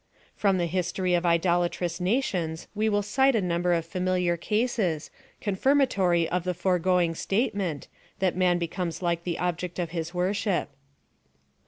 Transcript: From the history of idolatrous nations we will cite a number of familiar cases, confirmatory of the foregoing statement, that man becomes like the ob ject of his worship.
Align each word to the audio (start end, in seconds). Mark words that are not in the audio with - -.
From 0.35 0.57
the 0.57 0.65
history 0.65 1.13
of 1.13 1.27
idolatrous 1.27 1.99
nations 1.99 2.67
we 2.73 2.89
will 2.89 3.03
cite 3.03 3.35
a 3.35 3.39
number 3.41 3.71
of 3.71 3.85
familiar 3.85 4.35
cases, 4.35 5.11
confirmatory 5.41 6.27
of 6.27 6.43
the 6.43 6.55
foregoing 6.55 7.13
statement, 7.13 7.87
that 8.17 8.35
man 8.35 8.57
becomes 8.57 9.03
like 9.03 9.25
the 9.25 9.37
ob 9.37 9.59
ject 9.59 9.77
of 9.77 9.91
his 9.91 10.11
worship. 10.11 10.69